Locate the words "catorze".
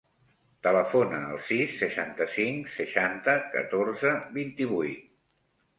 3.55-4.19